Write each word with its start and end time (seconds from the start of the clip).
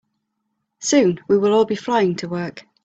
Soon, 0.79 1.19
we 1.27 1.37
will 1.37 1.53
all 1.53 1.65
be 1.65 1.75
flying 1.75 2.15
to 2.15 2.27
work. 2.27 2.65